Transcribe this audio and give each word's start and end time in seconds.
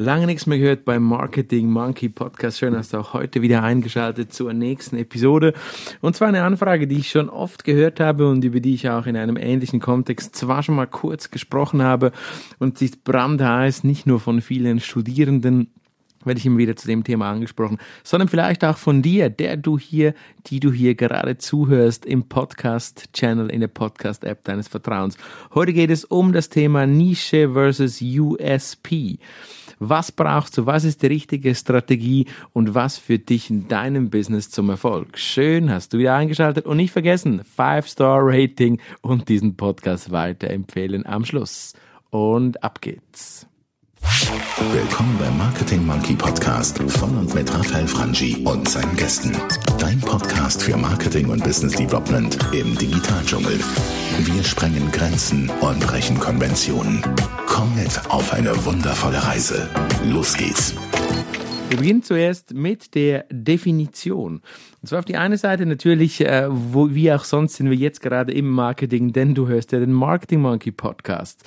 Lange 0.00 0.26
nichts 0.26 0.46
mehr 0.46 0.58
gehört 0.58 0.84
beim 0.84 1.02
Marketing 1.02 1.68
Monkey 1.68 2.08
Podcast. 2.08 2.60
Schön, 2.60 2.72
dass 2.72 2.90
du 2.90 2.98
auch 2.98 3.14
heute 3.14 3.42
wieder 3.42 3.64
eingeschaltet 3.64 4.32
zur 4.32 4.52
nächsten 4.52 4.96
Episode. 4.96 5.54
Und 6.00 6.14
zwar 6.14 6.28
eine 6.28 6.44
Anfrage, 6.44 6.86
die 6.86 6.98
ich 6.98 7.10
schon 7.10 7.28
oft 7.28 7.64
gehört 7.64 7.98
habe 7.98 8.30
und 8.30 8.44
über 8.44 8.60
die 8.60 8.74
ich 8.74 8.88
auch 8.88 9.06
in 9.06 9.16
einem 9.16 9.36
ähnlichen 9.36 9.80
Kontext 9.80 10.36
zwar 10.36 10.62
schon 10.62 10.76
mal 10.76 10.86
kurz 10.86 11.32
gesprochen 11.32 11.82
habe 11.82 12.12
und 12.60 12.78
sie 12.78 12.84
ist 12.84 13.02
brandheiß, 13.02 13.82
nicht 13.82 14.06
nur 14.06 14.20
von 14.20 14.40
vielen 14.40 14.78
Studierenden, 14.78 15.72
werde 16.24 16.38
ich 16.38 16.46
immer 16.46 16.58
wieder 16.58 16.76
zu 16.76 16.86
dem 16.86 17.02
Thema 17.02 17.32
angesprochen, 17.32 17.78
sondern 18.04 18.28
vielleicht 18.28 18.64
auch 18.64 18.76
von 18.76 19.02
dir, 19.02 19.30
der 19.30 19.56
du 19.56 19.80
hier, 19.80 20.14
die 20.46 20.60
du 20.60 20.72
hier 20.72 20.94
gerade 20.94 21.38
zuhörst 21.38 22.06
im 22.06 22.28
Podcast-Channel, 22.28 23.50
in 23.50 23.60
der 23.60 23.68
Podcast-App 23.68 24.44
deines 24.44 24.68
Vertrauens. 24.68 25.16
Heute 25.54 25.72
geht 25.72 25.90
es 25.90 26.04
um 26.04 26.32
das 26.32 26.50
Thema 26.50 26.86
Nische 26.86 27.52
versus 27.52 28.00
USP. 28.00 29.18
Was 29.78 30.12
brauchst 30.12 30.58
du? 30.58 30.66
Was 30.66 30.84
ist 30.84 31.02
die 31.02 31.06
richtige 31.06 31.54
Strategie 31.54 32.26
und 32.52 32.74
was 32.74 32.98
führt 32.98 33.28
dich 33.28 33.48
in 33.50 33.68
deinem 33.68 34.10
Business 34.10 34.50
zum 34.50 34.70
Erfolg? 34.70 35.18
Schön, 35.18 35.70
hast 35.70 35.92
du 35.92 35.98
wieder 35.98 36.14
eingeschaltet 36.14 36.66
und 36.66 36.76
nicht 36.76 36.92
vergessen, 36.92 37.42
5-Star-Rating 37.56 38.80
und 39.02 39.28
diesen 39.28 39.56
Podcast 39.56 40.10
weiterempfehlen 40.10 41.06
am 41.06 41.24
Schluss. 41.24 41.74
Und 42.10 42.62
ab 42.64 42.80
geht's. 42.80 43.47
Willkommen 44.08 45.18
beim 45.18 45.36
Marketing 45.36 45.84
Monkey 45.84 46.14
Podcast 46.14 46.78
von 46.78 47.18
und 47.18 47.34
mit 47.34 47.52
Raphael 47.52 47.86
Frangi 47.86 48.42
und 48.42 48.66
seinen 48.66 48.96
Gästen. 48.96 49.36
Dein 49.78 50.00
Podcast 50.00 50.62
für 50.62 50.78
Marketing 50.78 51.28
und 51.28 51.44
Business 51.44 51.74
Development 51.74 52.38
im 52.52 52.76
Digitaldschungel. 52.78 53.60
Wir 54.18 54.42
sprengen 54.42 54.90
Grenzen 54.92 55.50
und 55.60 55.80
brechen 55.80 56.18
Konventionen. 56.18 57.02
Komm 57.46 57.74
mit 57.74 58.00
auf 58.08 58.32
eine 58.32 58.64
wundervolle 58.64 59.22
Reise. 59.22 59.68
Los 60.06 60.34
geht's. 60.34 60.74
Wir 61.68 61.76
beginnen 61.76 62.02
zuerst 62.02 62.54
mit 62.54 62.94
der 62.94 63.26
Definition. 63.30 64.40
Und 64.80 64.88
zwar 64.88 65.00
auf 65.00 65.04
die 65.04 65.18
eine 65.18 65.36
Seite 65.36 65.66
natürlich, 65.66 66.22
äh, 66.22 66.46
wo, 66.48 66.94
wie 66.94 67.12
auch 67.12 67.24
sonst 67.24 67.56
sind 67.56 67.68
wir 67.68 67.76
jetzt 67.76 68.00
gerade 68.00 68.32
im 68.32 68.48
Marketing, 68.48 69.12
denn 69.12 69.34
du 69.34 69.48
hörst 69.48 69.72
ja 69.72 69.78
den 69.78 69.92
Marketing 69.92 70.40
Monkey 70.40 70.72
Podcast. 70.72 71.44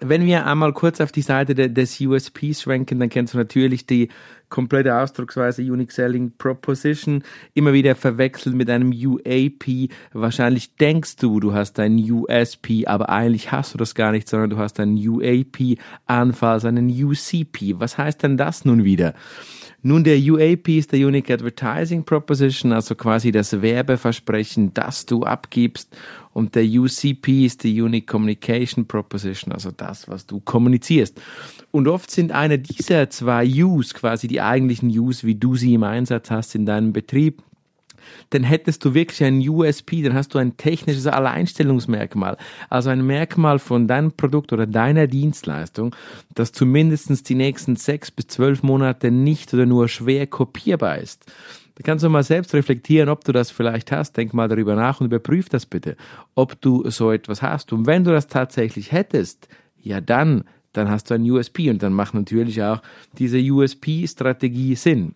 Wenn 0.00 0.26
wir 0.26 0.44
einmal 0.44 0.74
kurz 0.74 1.00
auf 1.00 1.10
die 1.10 1.22
Seite 1.22 1.54
de, 1.54 1.68
des 1.68 1.98
USPs 2.00 2.62
schwenken, 2.62 3.00
dann 3.00 3.08
kennst 3.08 3.32
du 3.32 3.38
natürlich 3.38 3.86
die 3.86 4.08
komplette 4.48 4.94
Ausdrucksweise 4.94 5.62
Unique 5.62 5.90
Selling 5.90 6.32
Proposition 6.36 7.22
immer 7.54 7.72
wieder 7.72 7.94
verwechselt 7.94 8.54
mit 8.54 8.68
einem 8.68 8.92
UAP. 8.92 9.90
Wahrscheinlich 10.12 10.76
denkst 10.76 11.16
du, 11.16 11.40
du 11.40 11.54
hast 11.54 11.78
ein 11.78 11.98
USP, 11.98 12.86
aber 12.86 13.08
eigentlich 13.08 13.52
hast 13.52 13.74
du 13.74 13.78
das 13.78 13.94
gar 13.94 14.12
nicht, 14.12 14.28
sondern 14.28 14.50
du 14.50 14.58
hast 14.58 14.78
einen 14.80 14.96
UAP, 14.96 15.78
anfalls 16.04 16.64
einen 16.64 16.90
UCP. 16.90 17.76
Was 17.78 17.96
heißt 17.96 18.22
denn 18.22 18.36
das 18.36 18.64
nun 18.64 18.84
wieder? 18.84 19.14
Nun, 19.86 20.02
der 20.02 20.18
UAP 20.18 20.66
ist 20.66 20.90
der 20.90 21.06
Unique 21.06 21.30
Advertising 21.30 22.02
Proposition, 22.02 22.72
also 22.72 22.96
quasi 22.96 23.30
das 23.30 23.62
Werbeversprechen, 23.62 24.74
das 24.74 25.06
du 25.06 25.22
abgibst. 25.22 25.96
Und 26.32 26.56
der 26.56 26.64
UCP 26.64 27.46
ist 27.46 27.62
die 27.62 27.80
Unique 27.80 28.08
Communication 28.08 28.88
Proposition, 28.88 29.52
also 29.52 29.70
das, 29.70 30.08
was 30.08 30.26
du 30.26 30.40
kommunizierst. 30.40 31.22
Und 31.70 31.86
oft 31.86 32.10
sind 32.10 32.32
eine 32.32 32.58
dieser 32.58 33.10
zwei 33.10 33.46
U's 33.46 33.94
quasi 33.94 34.26
die 34.26 34.40
eigentlichen 34.40 34.90
U's, 34.90 35.22
wie 35.22 35.36
du 35.36 35.54
sie 35.54 35.74
im 35.74 35.84
Einsatz 35.84 36.32
hast 36.32 36.56
in 36.56 36.66
deinem 36.66 36.92
Betrieb 36.92 37.44
dann 38.30 38.42
hättest 38.42 38.84
du 38.84 38.94
wirklich 38.94 39.22
ein 39.24 39.46
USP, 39.46 40.02
dann 40.02 40.14
hast 40.14 40.34
du 40.34 40.38
ein 40.38 40.56
technisches 40.56 41.06
Alleinstellungsmerkmal, 41.06 42.36
also 42.68 42.90
ein 42.90 43.06
Merkmal 43.06 43.58
von 43.58 43.88
deinem 43.88 44.12
Produkt 44.12 44.52
oder 44.52 44.66
deiner 44.66 45.06
Dienstleistung, 45.06 45.94
das 46.34 46.52
zumindest 46.52 47.28
die 47.28 47.34
nächsten 47.34 47.76
sechs 47.76 48.10
bis 48.10 48.26
zwölf 48.28 48.62
Monate 48.62 49.10
nicht 49.10 49.52
oder 49.54 49.66
nur 49.66 49.88
schwer 49.88 50.26
kopierbar 50.26 50.98
ist. 50.98 51.24
Da 51.76 51.82
kannst 51.82 52.04
du 52.04 52.08
mal 52.08 52.22
selbst 52.22 52.54
reflektieren, 52.54 53.10
ob 53.10 53.22
du 53.24 53.32
das 53.32 53.50
vielleicht 53.50 53.92
hast. 53.92 54.16
Denk 54.16 54.32
mal 54.32 54.48
darüber 54.48 54.74
nach 54.74 55.00
und 55.00 55.06
überprüf 55.06 55.50
das 55.50 55.66
bitte, 55.66 55.96
ob 56.34 56.58
du 56.62 56.88
so 56.90 57.12
etwas 57.12 57.42
hast. 57.42 57.72
Und 57.72 57.86
wenn 57.86 58.02
du 58.02 58.10
das 58.10 58.28
tatsächlich 58.28 58.92
hättest, 58.92 59.48
ja 59.78 60.00
dann, 60.00 60.44
dann 60.72 60.90
hast 60.90 61.10
du 61.10 61.14
ein 61.14 61.30
USP 61.30 61.68
und 61.70 61.82
dann 61.82 61.92
macht 61.92 62.14
natürlich 62.14 62.62
auch 62.62 62.80
diese 63.18 63.38
USP-Strategie 63.38 64.74
Sinn. 64.74 65.14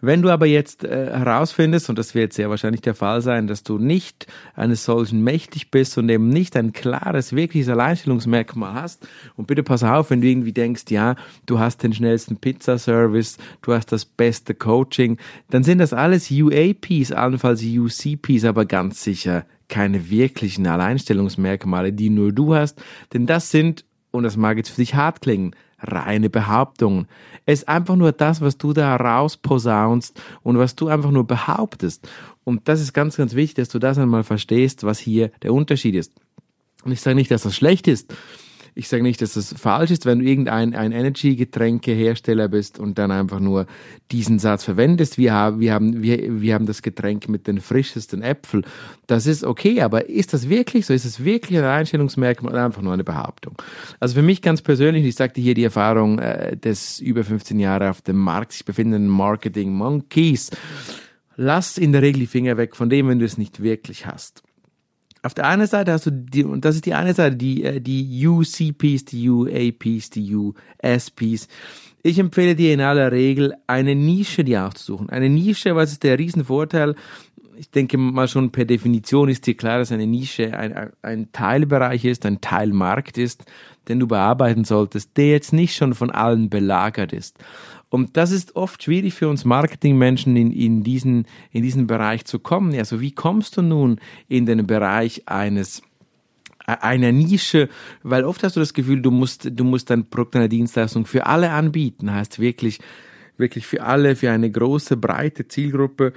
Wenn 0.00 0.22
du 0.22 0.30
aber 0.30 0.46
jetzt 0.46 0.84
äh, 0.84 1.10
herausfindest, 1.10 1.88
und 1.88 1.98
das 1.98 2.14
wird 2.14 2.32
sehr 2.32 2.50
wahrscheinlich 2.50 2.82
der 2.82 2.94
Fall 2.94 3.20
sein, 3.20 3.48
dass 3.48 3.64
du 3.64 3.78
nicht 3.78 4.26
eines 4.54 4.84
solchen 4.84 5.24
mächtig 5.24 5.72
bist 5.72 5.98
und 5.98 6.08
eben 6.08 6.28
nicht 6.28 6.56
ein 6.56 6.72
klares, 6.72 7.32
wirkliches 7.34 7.68
Alleinstellungsmerkmal 7.68 8.74
hast, 8.74 9.08
und 9.36 9.46
bitte 9.46 9.64
pass 9.64 9.82
auf, 9.82 10.10
wenn 10.10 10.20
du 10.20 10.28
irgendwie 10.28 10.52
denkst, 10.52 10.84
ja, 10.90 11.16
du 11.46 11.58
hast 11.58 11.82
den 11.82 11.92
schnellsten 11.92 12.36
Pizzaservice, 12.36 13.38
du 13.62 13.72
hast 13.72 13.90
das 13.90 14.04
beste 14.04 14.54
Coaching, 14.54 15.18
dann 15.50 15.64
sind 15.64 15.78
das 15.78 15.92
alles 15.92 16.30
UAPs, 16.30 17.10
allenfalls 17.10 17.64
UCPs, 17.64 18.44
aber 18.44 18.66
ganz 18.66 19.02
sicher 19.02 19.46
keine 19.68 20.10
wirklichen 20.10 20.66
Alleinstellungsmerkmale, 20.66 21.92
die 21.92 22.10
nur 22.10 22.32
du 22.32 22.54
hast, 22.54 22.80
denn 23.12 23.26
das 23.26 23.50
sind, 23.50 23.84
und 24.12 24.22
das 24.22 24.36
mag 24.36 24.56
jetzt 24.56 24.70
für 24.70 24.80
dich 24.80 24.94
hart 24.94 25.20
klingen, 25.20 25.54
reine 25.80 26.30
Behauptungen. 26.30 27.06
Es 27.46 27.60
ist 27.60 27.68
einfach 27.68 27.96
nur 27.96 28.12
das, 28.12 28.40
was 28.40 28.58
du 28.58 28.72
da 28.72 28.96
rausposaunst 28.96 30.20
und 30.42 30.58
was 30.58 30.74
du 30.74 30.88
einfach 30.88 31.10
nur 31.10 31.26
behauptest. 31.26 32.08
Und 32.44 32.68
das 32.68 32.80
ist 32.80 32.92
ganz, 32.92 33.16
ganz 33.16 33.34
wichtig, 33.34 33.56
dass 33.56 33.68
du 33.68 33.78
das 33.78 33.98
einmal 33.98 34.24
verstehst, 34.24 34.84
was 34.84 34.98
hier 34.98 35.30
der 35.42 35.52
Unterschied 35.52 35.94
ist. 35.94 36.12
Und 36.84 36.92
ich 36.92 37.00
sage 37.00 37.14
nicht, 37.14 37.30
dass 37.30 37.42
das 37.42 37.56
schlecht 37.56 37.88
ist. 37.88 38.14
Ich 38.74 38.88
sage 38.88 39.02
nicht, 39.02 39.20
dass 39.22 39.36
es 39.36 39.54
falsch 39.58 39.90
ist, 39.90 40.06
wenn 40.06 40.20
du 40.20 40.24
irgendein 40.24 40.74
ein 40.74 40.92
Energy-Getränkehersteller 40.92 42.48
bist 42.48 42.78
und 42.78 42.98
dann 42.98 43.10
einfach 43.10 43.40
nur 43.40 43.66
diesen 44.10 44.38
Satz 44.38 44.64
verwendest. 44.64 45.18
Wir 45.18 45.32
haben, 45.32 45.60
wir 45.60 45.72
haben, 45.72 46.02
wir, 46.02 46.40
wir 46.40 46.54
haben 46.54 46.66
das 46.66 46.82
Getränk 46.82 47.28
mit 47.28 47.46
den 47.46 47.60
frischesten 47.60 48.22
Äpfeln. 48.22 48.64
Das 49.06 49.26
ist 49.26 49.44
okay, 49.44 49.80
aber 49.82 50.08
ist 50.08 50.32
das 50.32 50.48
wirklich 50.48 50.86
so? 50.86 50.94
Ist 50.94 51.04
es 51.04 51.24
wirklich 51.24 51.58
ein 51.58 51.64
Einstellungsmerkmal 51.64 52.52
oder 52.52 52.64
einfach 52.64 52.82
nur 52.82 52.92
eine 52.92 53.04
Behauptung? 53.04 53.60
Also 54.00 54.14
für 54.14 54.22
mich 54.22 54.42
ganz 54.42 54.62
persönlich, 54.62 55.04
ich 55.04 55.14
sagte 55.14 55.40
hier 55.40 55.54
die 55.54 55.64
Erfahrung 55.64 56.18
äh, 56.18 56.56
des 56.56 57.00
über 57.00 57.24
15 57.24 57.58
Jahre 57.58 57.90
auf 57.90 58.02
dem 58.02 58.16
Markt 58.16 58.52
sich 58.52 58.64
befindenden 58.64 59.08
Marketing 59.08 59.72
Monkeys. 59.72 60.50
Lass 61.36 61.78
in 61.78 61.92
der 61.92 62.02
Regel 62.02 62.20
die 62.20 62.26
Finger 62.26 62.56
weg 62.56 62.74
von 62.74 62.90
dem, 62.90 63.08
wenn 63.08 63.18
du 63.18 63.24
es 63.24 63.38
nicht 63.38 63.62
wirklich 63.62 64.06
hast 64.06 64.42
auf 65.22 65.34
der 65.34 65.46
einen 65.46 65.66
Seite 65.66 65.92
hast 65.92 66.06
du 66.06 66.10
die, 66.10 66.44
und 66.44 66.64
das 66.64 66.76
ist 66.76 66.86
die 66.86 66.94
eine 66.94 67.14
Seite, 67.14 67.36
die, 67.36 67.64
äh, 67.64 67.80
die 67.80 68.26
UCPs, 68.26 69.04
die 69.04 69.28
UAPs, 69.28 70.10
die 70.10 70.34
USPs. 70.34 71.48
Ich 72.02 72.18
empfehle 72.18 72.54
dir 72.54 72.72
in 72.72 72.80
aller 72.80 73.10
Regel 73.10 73.54
eine 73.66 73.94
Nische 73.94 74.44
dir 74.44 74.66
aufzusuchen. 74.66 75.10
Eine 75.10 75.28
Nische, 75.28 75.74
was 75.74 75.92
ist 75.92 76.04
der 76.04 76.18
Riesenvorteil? 76.18 76.94
Ich 77.56 77.70
denke 77.70 77.98
mal 77.98 78.28
schon 78.28 78.52
per 78.52 78.64
Definition 78.64 79.28
ist 79.28 79.46
dir 79.46 79.56
klar, 79.56 79.80
dass 79.80 79.90
eine 79.90 80.06
Nische 80.06 80.56
ein, 80.56 80.90
ein 81.02 81.32
Teilbereich 81.32 82.04
ist, 82.04 82.24
ein 82.24 82.40
Teilmarkt 82.40 83.18
ist, 83.18 83.44
den 83.88 83.98
du 83.98 84.06
bearbeiten 84.06 84.64
solltest, 84.64 85.16
der 85.16 85.30
jetzt 85.30 85.52
nicht 85.52 85.74
schon 85.74 85.94
von 85.94 86.10
allen 86.10 86.50
belagert 86.50 87.12
ist. 87.12 87.36
Und 87.90 88.16
das 88.16 88.32
ist 88.32 88.54
oft 88.56 88.82
schwierig 88.82 89.14
für 89.14 89.28
uns 89.28 89.44
Marketingmenschen 89.44 90.36
in, 90.36 90.52
in, 90.52 90.82
diesen, 90.82 91.26
in 91.52 91.62
diesen 91.62 91.86
Bereich 91.86 92.24
zu 92.24 92.38
kommen. 92.38 92.74
Also 92.74 93.00
wie 93.00 93.12
kommst 93.12 93.56
du 93.56 93.62
nun 93.62 93.98
in 94.28 94.44
den 94.46 94.66
Bereich 94.66 95.22
eines 95.26 95.82
e, 96.66 96.72
einer 96.72 97.12
Nische, 97.12 97.68
weil 98.02 98.24
oft 98.24 98.42
hast 98.42 98.56
du 98.56 98.60
das 98.60 98.74
Gefühl, 98.74 99.00
du 99.00 99.10
musst, 99.10 99.48
du 99.50 99.64
musst 99.64 99.88
dein 99.88 100.08
Produkt, 100.08 100.34
deine 100.34 100.50
Dienstleistung 100.50 101.06
für 101.06 101.24
alle 101.26 101.50
anbieten, 101.50 102.12
heißt 102.12 102.38
wirklich, 102.40 102.78
wirklich 103.38 103.66
für 103.66 103.82
alle, 103.82 104.16
für 104.16 104.30
eine 104.30 104.50
große, 104.50 104.98
breite 104.98 105.48
Zielgruppe. 105.48 106.12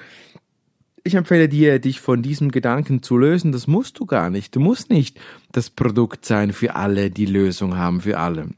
Ich 1.03 1.15
empfehle 1.15 1.47
dir, 1.47 1.79
dich 1.79 2.01
von 2.01 2.21
diesem 2.21 2.51
Gedanken 2.51 3.01
zu 3.01 3.17
lösen. 3.17 3.53
Das 3.53 3.65
musst 3.65 3.97
du 3.99 4.05
gar 4.05 4.29
nicht. 4.29 4.55
Du 4.55 4.59
musst 4.59 4.89
nicht 4.89 5.19
das 5.51 5.69
Produkt 5.69 6.25
sein 6.25 6.51
für 6.51 6.75
alle, 6.75 7.09
die 7.09 7.25
Lösung 7.25 7.77
haben 7.77 8.01
für 8.01 8.19
alle. 8.19 8.49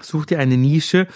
Such 0.00 0.26
dir 0.26 0.38
eine 0.38 0.56
Nische 0.56 1.06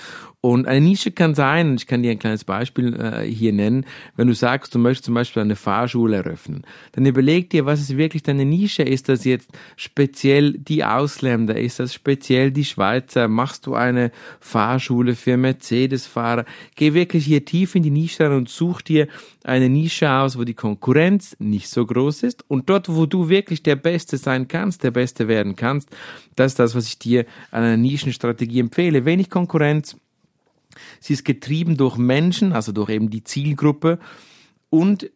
und 0.44 0.66
eine 0.66 0.80
Nische 0.80 1.12
kann 1.12 1.36
sein, 1.36 1.76
ich 1.76 1.86
kann 1.86 2.02
dir 2.02 2.10
ein 2.10 2.18
kleines 2.18 2.42
Beispiel 2.42 3.00
äh, 3.00 3.22
hier 3.22 3.52
nennen, 3.52 3.86
wenn 4.16 4.26
du 4.26 4.34
sagst, 4.34 4.74
du 4.74 4.80
möchtest 4.80 5.04
zum 5.04 5.14
Beispiel 5.14 5.40
eine 5.40 5.54
Fahrschule 5.54 6.16
eröffnen, 6.16 6.64
dann 6.90 7.06
überleg 7.06 7.48
dir, 7.50 7.64
was 7.64 7.80
es 7.80 7.96
wirklich 7.96 8.24
deine 8.24 8.44
Nische 8.44 8.82
ist. 8.82 9.08
Das 9.08 9.24
jetzt 9.24 9.50
speziell 9.76 10.54
die 10.54 10.82
Ausländer? 10.82 11.56
Ist 11.56 11.78
das 11.78 11.94
speziell 11.94 12.50
die 12.50 12.64
Schweizer? 12.64 13.28
Machst 13.28 13.66
du 13.66 13.76
eine 13.76 14.10
Fahrschule 14.40 15.14
für 15.14 15.36
Mercedes-Fahrer? 15.36 16.44
Geh 16.74 16.92
wirklich 16.92 17.24
hier 17.24 17.44
tief 17.44 17.76
in 17.76 17.84
die 17.84 17.90
Nische 17.90 18.24
rein 18.24 18.38
und 18.38 18.48
such 18.48 18.82
dir 18.82 19.06
eine 19.44 19.68
Nische 19.68 20.10
aus, 20.10 20.36
wo 20.36 20.42
die 20.42 20.54
Konkurrenz 20.54 21.36
nicht 21.38 21.68
so 21.68 21.86
groß 21.86 22.24
ist 22.24 22.44
und 22.48 22.68
dort, 22.68 22.88
wo 22.88 23.06
du 23.06 23.28
wirklich 23.28 23.62
der 23.62 23.76
Beste 23.76 24.16
sein 24.16 24.48
kannst, 24.48 24.82
der 24.82 24.90
Beste 24.90 25.28
werden 25.28 25.54
kannst, 25.54 25.88
das 26.34 26.52
ist 26.52 26.58
das, 26.58 26.74
was 26.74 26.88
ich 26.88 26.98
dir 26.98 27.26
an 27.52 27.62
einer 27.62 27.76
Nischenstrategie 27.76 28.58
empfehle. 28.58 29.04
Wenig 29.04 29.30
Konkurrenz, 29.30 29.96
Sie 31.00 31.12
ist 31.12 31.24
getrieben 31.24 31.76
durch 31.76 31.96
Menschen, 31.96 32.52
also 32.52 32.72
durch 32.72 32.90
eben 32.90 33.10
die 33.10 33.24
Zielgruppe 33.24 33.98
und 34.70 35.10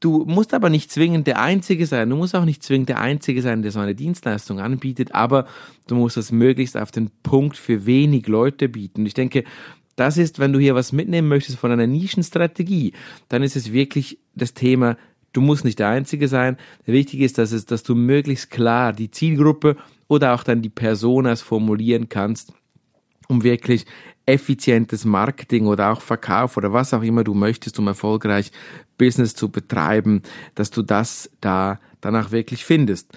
du 0.00 0.24
musst 0.26 0.54
aber 0.54 0.68
nicht 0.68 0.90
zwingend 0.90 1.26
der 1.26 1.40
Einzige 1.40 1.86
sein. 1.86 2.10
Du 2.10 2.16
musst 2.16 2.34
auch 2.34 2.44
nicht 2.44 2.62
zwingend 2.62 2.88
der 2.88 3.00
Einzige 3.00 3.42
sein, 3.42 3.62
der 3.62 3.72
so 3.72 3.80
eine 3.80 3.94
Dienstleistung 3.94 4.60
anbietet, 4.60 5.14
aber 5.14 5.46
du 5.86 5.94
musst 5.94 6.16
es 6.16 6.32
möglichst 6.32 6.76
auf 6.76 6.90
den 6.90 7.10
Punkt 7.22 7.56
für 7.56 7.86
wenig 7.86 8.26
Leute 8.26 8.68
bieten. 8.68 9.00
Und 9.00 9.06
ich 9.06 9.14
denke, 9.14 9.44
das 9.96 10.18
ist, 10.18 10.38
wenn 10.38 10.52
du 10.52 10.58
hier 10.58 10.74
was 10.74 10.92
mitnehmen 10.92 11.28
möchtest 11.28 11.58
von 11.58 11.72
einer 11.72 11.86
Nischenstrategie, 11.86 12.92
dann 13.28 13.42
ist 13.42 13.56
es 13.56 13.72
wirklich 13.72 14.18
das 14.34 14.52
Thema, 14.52 14.96
du 15.32 15.40
musst 15.40 15.64
nicht 15.64 15.78
der 15.78 15.88
Einzige 15.88 16.28
sein. 16.28 16.58
Wichtig 16.84 17.20
ist, 17.20 17.38
dass, 17.38 17.52
es, 17.52 17.64
dass 17.64 17.82
du 17.82 17.94
möglichst 17.94 18.50
klar 18.50 18.92
die 18.92 19.10
Zielgruppe 19.10 19.76
oder 20.08 20.34
auch 20.34 20.44
dann 20.44 20.62
die 20.62 20.68
Personas 20.68 21.40
formulieren 21.40 22.08
kannst, 22.08 22.52
um 23.26 23.42
wirklich 23.42 23.86
effizientes 24.26 25.04
Marketing 25.04 25.66
oder 25.66 25.92
auch 25.92 26.00
Verkauf 26.00 26.56
oder 26.56 26.72
was 26.72 26.92
auch 26.92 27.02
immer 27.02 27.24
du 27.24 27.32
möchtest, 27.32 27.78
um 27.78 27.86
erfolgreich 27.86 28.50
Business 28.98 29.34
zu 29.34 29.48
betreiben, 29.48 30.22
dass 30.54 30.70
du 30.70 30.82
das 30.82 31.30
da 31.40 31.78
danach 32.00 32.30
wirklich 32.30 32.64
findest. 32.64 33.12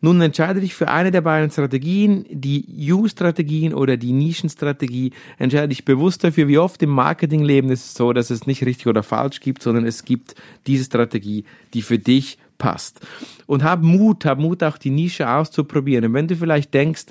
Nun 0.00 0.20
entscheide 0.20 0.60
dich 0.60 0.74
für 0.74 0.88
eine 0.88 1.10
der 1.10 1.20
beiden 1.20 1.50
Strategien, 1.50 2.26
die 2.28 2.92
U-Strategien 2.92 3.72
oder 3.72 3.96
die 3.96 4.12
Nischenstrategie. 4.12 5.12
Entscheide 5.38 5.68
dich 5.68 5.84
bewusst 5.84 6.24
dafür, 6.24 6.48
wie 6.48 6.58
oft 6.58 6.82
im 6.82 6.90
Marketingleben 6.90 7.70
ist 7.70 7.86
es 7.86 7.94
so, 7.94 8.12
dass 8.12 8.30
es 8.30 8.46
nicht 8.46 8.64
richtig 8.64 8.86
oder 8.86 9.02
falsch 9.02 9.40
gibt, 9.40 9.62
sondern 9.62 9.84
es 9.84 10.04
gibt 10.04 10.34
diese 10.66 10.84
Strategie, 10.84 11.44
die 11.74 11.82
für 11.82 11.98
dich 11.98 12.38
passt. 12.58 13.00
Und 13.46 13.62
hab 13.62 13.82
Mut, 13.82 14.24
hab 14.24 14.38
Mut 14.38 14.62
auch 14.62 14.78
die 14.78 14.90
Nische 14.90 15.28
auszuprobieren. 15.28 16.04
Und 16.06 16.14
wenn 16.14 16.28
du 16.28 16.36
vielleicht 16.36 16.74
denkst, 16.74 17.06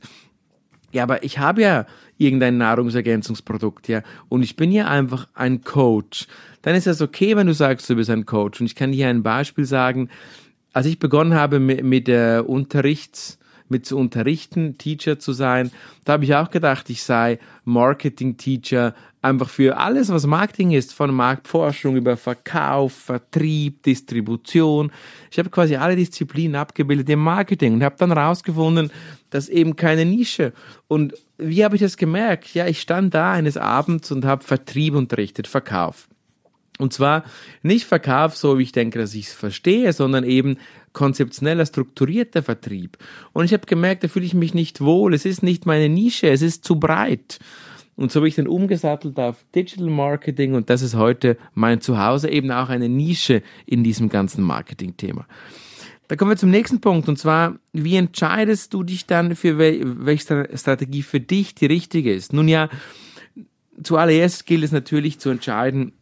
ja, 0.92 1.04
aber 1.04 1.24
ich 1.24 1.40
habe 1.40 1.62
ja 1.62 1.86
irgendein 2.18 2.58
Nahrungsergänzungsprodukt, 2.58 3.88
ja, 3.88 4.02
und 4.30 4.44
ich 4.44 4.56
bin 4.56 4.72
ja 4.72 4.88
einfach 4.88 5.28
ein 5.34 5.62
Coach. 5.64 6.28
Dann 6.62 6.76
ist 6.76 6.88
das 6.88 7.02
okay, 7.02 7.36
wenn 7.36 7.48
du 7.48 7.54
sagst, 7.54 7.90
du 7.90 7.96
bist 7.96 8.10
ein 8.10 8.26
Coach. 8.26 8.60
Und 8.60 8.68
ich 8.68 8.76
kann 8.76 8.92
dir 8.92 9.08
ein 9.08 9.24
Beispiel 9.24 9.66
sagen. 9.66 10.10
Als 10.74 10.86
ich 10.86 11.00
begonnen 11.00 11.34
habe 11.34 11.60
mit, 11.60 11.84
mit 11.84 12.08
der 12.08 12.48
Unterrichts, 12.48 13.40
mit 13.72 13.86
zu 13.86 13.98
unterrichten, 13.98 14.78
Teacher 14.78 15.18
zu 15.18 15.34
sein, 15.34 15.72
da 16.06 16.14
habe 16.14 16.26
ich 16.26 16.36
auch 16.36 16.52
gedacht, 16.52 16.90
ich 16.90 17.04
sei 17.04 17.40
Marketing-Teacher, 17.66 18.94
einfach 19.22 19.50
für 19.50 19.78
alles, 19.78 20.10
was 20.10 20.26
Marketing 20.26 20.72
ist, 20.72 20.94
von 20.94 21.14
Marktforschung 21.14 21.96
über 21.96 22.18
Verkauf, 22.18 22.94
Vertrieb, 22.94 23.84
Distribution. 23.84 24.92
Ich 25.30 25.40
habe 25.40 25.50
quasi 25.50 25.76
alle 25.76 25.96
Disziplinen 25.96 26.56
abgebildet 26.56 27.10
im 27.10 27.20
Marketing 27.20 27.74
und 27.76 27.84
habe 27.84 27.96
dann 27.98 28.12
herausgefunden, 28.12 28.92
dass 29.30 29.50
eben 29.50 29.76
keine 29.76 30.06
Nische. 30.06 30.54
Und 30.88 31.14
wie 31.38 31.64
habe 31.64 31.76
ich 31.76 31.82
das 31.82 31.98
gemerkt? 31.98 32.54
Ja, 32.54 32.68
ich 32.68 32.82
stand 32.82 33.14
da 33.14 33.32
eines 33.32 33.58
Abends 33.58 34.12
und 34.12 34.26
habe 34.26 34.44
Vertrieb 34.44 34.96
unterrichtet, 34.96 35.48
Verkauf. 35.48 36.08
Und 36.82 36.94
zwar 36.94 37.24
nicht 37.62 37.86
Verkauf, 37.86 38.36
so 38.36 38.58
wie 38.58 38.64
ich 38.64 38.72
denke, 38.72 39.00
dass 39.00 39.14
ich 39.14 39.28
es 39.28 39.34
verstehe, 39.34 39.94
sondern 39.94 40.24
eben 40.24 40.58
konzeptioneller, 40.94 41.66
strukturierter 41.66 42.44
Vertrieb. 42.44 42.98
Und 43.34 43.46
ich 43.46 43.54
habe 43.54 43.66
gemerkt, 43.66 44.04
da 44.04 44.08
fühle 44.08 44.26
ich 44.26 44.34
mich 44.34 44.54
nicht 44.54 44.82
wohl. 44.82 45.14
Es 45.14 45.26
ist 45.26 45.44
nicht 45.44 45.66
meine 45.66 45.90
Nische, 45.90 46.30
es 46.30 46.42
ist 46.42 46.66
zu 46.66 46.80
breit. 46.80 47.40
Und 47.96 48.12
so 48.12 48.22
bin 48.22 48.30
ich 48.30 48.36
dann 48.36 48.48
umgesattelt 48.48 49.18
auf 49.20 49.46
Digital 49.54 49.90
Marketing 49.90 50.56
und 50.56 50.70
das 50.70 50.82
ist 50.82 50.96
heute 50.96 51.38
mein 51.54 51.82
Zuhause, 51.82 52.30
eben 52.30 52.50
auch 52.52 52.70
eine 52.70 52.90
Nische 52.90 53.44
in 53.68 53.84
diesem 53.84 54.10
ganzen 54.10 54.44
Marketing-Thema. 54.44 55.28
Da 56.08 56.16
kommen 56.16 56.32
wir 56.32 56.38
zum 56.38 56.50
nächsten 56.50 56.82
Punkt 56.82 57.08
und 57.10 57.20
zwar, 57.20 57.60
wie 57.74 57.96
entscheidest 57.96 58.74
du 58.74 58.84
dich 58.84 59.06
dann 59.06 59.36
für 59.36 59.58
welche 59.60 60.50
Strategie 60.56 61.04
für 61.04 61.20
dich 61.20 61.54
die 61.54 61.68
richtige 61.68 62.14
ist? 62.14 62.34
Nun 62.34 62.48
ja, 62.48 62.70
zuallererst 63.84 64.46
gilt 64.46 64.64
es 64.64 64.72
natürlich 64.72 65.20
zu 65.20 65.30
entscheiden, 65.30 65.94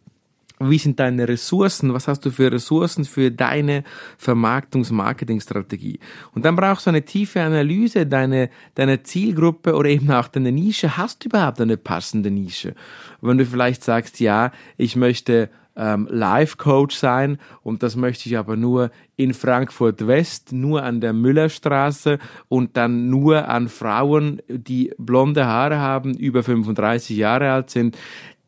wie 0.59 0.77
sind 0.77 0.99
deine 0.99 1.27
Ressourcen? 1.27 1.93
Was 1.93 2.07
hast 2.07 2.25
du 2.25 2.31
für 2.31 2.51
Ressourcen 2.51 3.05
für 3.05 3.31
deine 3.31 3.83
Vermarktungs-Marketing-Strategie? 4.17 5.99
Und 6.33 6.45
dann 6.45 6.55
brauchst 6.55 6.85
du 6.85 6.89
eine 6.89 7.03
tiefe 7.03 7.41
Analyse 7.41 8.05
deiner, 8.05 8.49
deiner 8.75 9.03
Zielgruppe 9.03 9.73
oder 9.73 9.89
eben 9.89 10.11
auch 10.11 10.27
deiner 10.27 10.51
Nische. 10.51 10.97
Hast 10.97 11.23
du 11.23 11.29
überhaupt 11.29 11.61
eine 11.61 11.77
passende 11.77 12.29
Nische? 12.29 12.75
Wenn 13.21 13.37
du 13.37 13.45
vielleicht 13.45 13.83
sagst, 13.83 14.19
ja, 14.19 14.51
ich 14.77 14.95
möchte 14.95 15.49
ähm, 15.79 16.07
Life-Coach 16.11 16.95
sein 16.95 17.37
und 17.63 17.81
das 17.81 17.95
möchte 17.95 18.27
ich 18.27 18.37
aber 18.37 18.57
nur 18.57 18.91
in 19.15 19.33
Frankfurt 19.33 20.05
West, 20.07 20.51
nur 20.51 20.83
an 20.83 20.99
der 20.99 21.13
Müllerstraße 21.13 22.19
und 22.49 22.75
dann 22.75 23.09
nur 23.09 23.47
an 23.47 23.69
Frauen, 23.69 24.41
die 24.49 24.93
blonde 24.97 25.45
Haare 25.45 25.79
haben, 25.79 26.15
über 26.15 26.43
35 26.43 27.15
Jahre 27.15 27.51
alt 27.51 27.69
sind, 27.69 27.97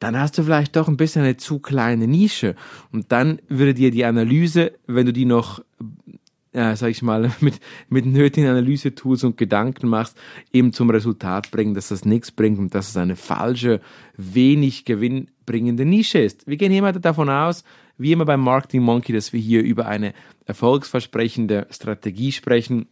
dann 0.01 0.19
hast 0.19 0.36
du 0.36 0.44
vielleicht 0.44 0.75
doch 0.75 0.88
ein 0.88 0.98
bisschen 0.98 1.21
eine 1.21 1.38
zu 1.38 1.59
kleine 1.59 2.07
Nische. 2.07 2.56
Und 2.92 3.12
dann 3.12 3.39
würde 3.50 3.75
dir 3.75 3.92
die 3.92 4.03
Analyse, 4.03 4.74
wenn 4.88 5.06
du 5.06 5.13
die 5.13 5.25
noch, 5.25 5.63
äh, 6.53 6.75
sag 6.75 6.89
ich 6.89 7.03
mal, 7.03 7.31
mit, 7.39 7.59
mit 7.88 8.07
nötigen 8.07 8.50
Analyse-Tools 8.50 9.24
und 9.24 9.38
Gedanken 9.38 9.88
machst, 9.88 10.18
eben 10.51 10.74
zum 10.74 10.89
Resultat 10.89 11.51
bringen, 11.51 11.75
dass 11.75 11.89
das 11.89 12.03
nichts 12.03 12.31
bringt 12.31 12.57
und 12.57 12.74
dass 12.74 12.89
es 12.89 12.98
eine 12.98 13.15
falsche, 13.15 13.80
wenig 14.18 14.86
gewinnbringende 14.86 15.86
Nische 15.86 16.18
ist. 16.18 16.48
Wir 16.48 16.57
gehen 16.57 16.71
immer 16.71 16.94
davon 16.94 17.30
aus, 17.30 17.63
wie 18.00 18.12
immer 18.12 18.25
beim 18.25 18.42
Marketing 18.42 18.81
Monkey, 18.81 19.13
dass 19.13 19.33
wir 19.33 19.39
hier 19.39 19.62
über 19.62 19.86
eine 19.86 20.13
erfolgsversprechende 20.48 21.68
Strategie 21.69 22.31
sprechen, 22.31 22.88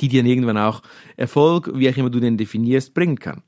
die 0.00 0.06
dir 0.06 0.24
irgendwann 0.24 0.58
auch 0.58 0.82
Erfolg, 1.16 1.72
wie 1.74 1.90
auch 1.90 1.96
immer 1.96 2.10
du 2.10 2.20
den 2.20 2.36
definierst, 2.36 2.94
bringen 2.94 3.18
kann. 3.18 3.42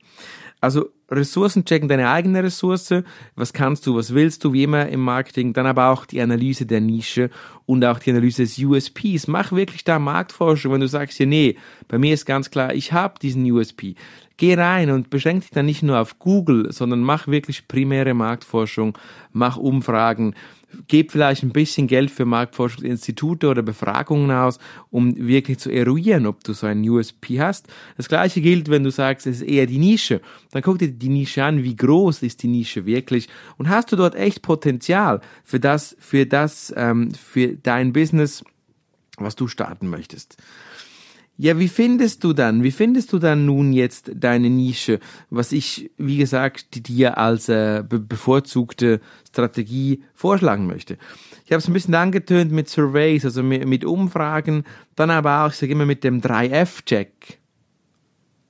Also 0.60 0.90
Ressourcen 1.10 1.64
checken, 1.64 1.88
deine 1.88 2.10
eigene 2.10 2.42
Ressource, 2.42 2.94
was 3.34 3.52
kannst 3.52 3.86
du, 3.86 3.96
was 3.96 4.12
willst 4.12 4.44
du, 4.44 4.52
wie 4.52 4.64
immer 4.64 4.88
im 4.88 5.00
Marketing, 5.00 5.52
dann 5.54 5.66
aber 5.66 5.88
auch 5.88 6.04
die 6.04 6.20
Analyse 6.20 6.66
der 6.66 6.80
Nische 6.80 7.30
und 7.64 7.84
auch 7.84 7.98
die 7.98 8.10
Analyse 8.10 8.42
des 8.42 8.58
USPs. 8.58 9.26
Mach 9.26 9.52
wirklich 9.52 9.84
da 9.84 9.98
Marktforschung, 9.98 10.72
wenn 10.72 10.80
du 10.80 10.88
sagst, 10.88 11.18
ja 11.18 11.26
nee, 11.26 11.56
bei 11.88 11.98
mir 11.98 12.12
ist 12.12 12.26
ganz 12.26 12.50
klar, 12.50 12.74
ich 12.74 12.92
habe 12.92 13.18
diesen 13.20 13.50
USP. 13.50 13.94
Geh 14.36 14.54
rein 14.54 14.90
und 14.90 15.10
beschränk 15.10 15.40
dich 15.40 15.50
dann 15.50 15.66
nicht 15.66 15.82
nur 15.82 15.98
auf 15.98 16.18
Google, 16.18 16.70
sondern 16.72 17.00
mach 17.00 17.26
wirklich 17.26 17.66
primäre 17.66 18.14
Marktforschung, 18.14 18.96
mach 19.32 19.56
Umfragen, 19.56 20.34
Gebt 20.86 21.12
vielleicht 21.12 21.42
ein 21.42 21.52
bisschen 21.52 21.86
Geld 21.86 22.10
für 22.10 22.24
Marktforschungsinstitute 22.24 23.48
oder 23.48 23.62
Befragungen 23.62 24.30
aus, 24.30 24.58
um 24.90 25.16
wirklich 25.16 25.58
zu 25.58 25.70
eruieren, 25.70 26.26
ob 26.26 26.44
du 26.44 26.52
so 26.52 26.66
einen 26.66 26.88
USP 26.88 27.40
hast. 27.40 27.68
Das 27.96 28.08
gleiche 28.08 28.40
gilt, 28.40 28.68
wenn 28.68 28.84
du 28.84 28.90
sagst, 28.90 29.26
es 29.26 29.40
ist 29.40 29.48
eher 29.48 29.66
die 29.66 29.78
Nische. 29.78 30.20
Dann 30.50 30.62
guck 30.62 30.78
dir 30.78 30.90
die 30.90 31.08
Nische 31.08 31.42
an, 31.42 31.62
wie 31.62 31.76
groß 31.76 32.22
ist 32.22 32.42
die 32.42 32.48
Nische 32.48 32.84
wirklich 32.86 33.28
und 33.56 33.68
hast 33.68 33.92
du 33.92 33.96
dort 33.96 34.14
echt 34.14 34.42
Potenzial 34.42 35.20
für 35.42 35.58
das, 35.58 35.96
für 35.98 36.26
das, 36.26 36.72
ähm, 36.76 37.12
für 37.12 37.56
dein 37.56 37.92
Business, 37.92 38.44
was 39.16 39.36
du 39.36 39.48
starten 39.48 39.88
möchtest. 39.88 40.36
Ja, 41.40 41.56
wie 41.56 41.68
findest 41.68 42.24
du 42.24 42.32
dann? 42.32 42.64
Wie 42.64 42.72
findest 42.72 43.12
du 43.12 43.20
dann 43.20 43.46
nun 43.46 43.72
jetzt 43.72 44.10
deine 44.12 44.50
Nische, 44.50 44.98
was 45.30 45.52
ich, 45.52 45.88
wie 45.96 46.16
gesagt, 46.16 46.88
dir 46.88 47.16
als 47.16 47.48
äh, 47.48 47.84
be 47.88 48.00
bevorzugte 48.00 49.00
Strategie 49.28 50.02
vorschlagen 50.14 50.66
möchte? 50.66 50.98
Ich 51.44 51.52
habe 51.52 51.60
es 51.60 51.68
ein 51.68 51.74
bisschen 51.74 51.94
angetönt 51.94 52.50
mit 52.50 52.68
Surveys, 52.68 53.24
also 53.24 53.44
mit, 53.44 53.84
Umfragen, 53.84 54.64
dann 54.96 55.10
aber 55.10 55.44
auch, 55.44 55.50
ich 55.50 55.58
sage 55.58 55.70
immer 55.70 55.86
mit 55.86 56.02
dem 56.02 56.20
3F-Check. 56.20 57.38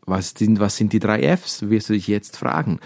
Was 0.06 0.30
sind, 0.30 0.58
was 0.58 0.78
sind 0.78 0.94
die 0.94 1.00
3Fs, 1.00 1.68
wirst 1.68 1.90
du 1.90 1.92
dich 1.92 2.08
jetzt 2.08 2.38
fragen. 2.38 2.80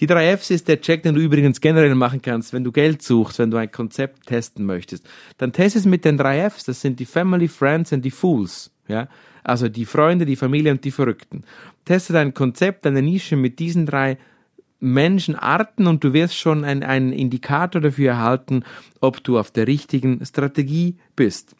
Die 0.00 0.06
3Fs 0.06 0.50
ist 0.50 0.68
der 0.68 0.82
Check, 0.82 1.02
den 1.02 1.14
du 1.14 1.20
übrigens 1.22 1.62
generell 1.62 1.94
machen 1.94 2.20
kannst, 2.20 2.52
wenn 2.52 2.62
du 2.62 2.72
Geld 2.72 3.00
suchst, 3.00 3.38
wenn 3.38 3.50
du 3.50 3.56
ein 3.56 3.72
Konzept 3.72 4.26
testen 4.26 4.66
möchtest. 4.66 5.08
Dann 5.38 5.54
test 5.54 5.76
es 5.76 5.86
mit 5.86 6.04
den 6.04 6.20
3Fs, 6.20 6.66
das 6.66 6.82
sind 6.82 7.00
die 7.00 7.06
Family, 7.06 7.48
Friends 7.48 7.94
and 7.94 8.04
die 8.04 8.10
Fools. 8.10 8.70
Ja? 8.86 9.08
Also 9.44 9.68
die 9.68 9.84
Freunde, 9.84 10.26
die 10.26 10.36
Familie 10.36 10.72
und 10.72 10.84
die 10.84 10.90
Verrückten. 10.90 11.44
Teste 11.84 12.12
dein 12.12 12.34
Konzept, 12.34 12.84
deine 12.84 13.02
Nische 13.02 13.36
mit 13.36 13.58
diesen 13.58 13.86
drei 13.86 14.18
Menschenarten 14.80 15.86
und 15.86 16.02
du 16.02 16.12
wirst 16.12 16.36
schon 16.36 16.64
einen 16.64 17.12
Indikator 17.12 17.80
dafür 17.80 18.12
erhalten, 18.12 18.64
ob 19.00 19.22
du 19.22 19.38
auf 19.38 19.50
der 19.50 19.66
richtigen 19.66 20.24
Strategie 20.24 20.96
bist. 21.16 21.54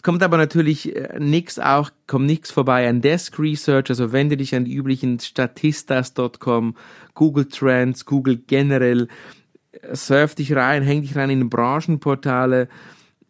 Es 0.00 0.02
kommt 0.02 0.22
aber 0.22 0.38
natürlich 0.38 0.96
äh, 0.96 1.18
nichts 1.20 1.58
auch, 1.58 1.90
kommt 2.06 2.24
nichts 2.24 2.50
vorbei 2.50 2.88
an 2.88 3.02
Desk 3.02 3.38
Research, 3.38 3.90
also 3.90 4.12
wende 4.12 4.38
dich 4.38 4.54
an 4.54 4.64
die 4.64 4.74
üblichen 4.74 5.20
Statistas.com, 5.20 6.74
Google 7.12 7.44
Trends, 7.44 8.06
Google 8.06 8.38
generell, 8.38 9.08
äh, 9.72 9.94
surf 9.94 10.34
dich 10.34 10.56
rein, 10.56 10.82
häng 10.82 11.02
dich 11.02 11.16
rein 11.16 11.28
in 11.28 11.50
Branchenportale, 11.50 12.68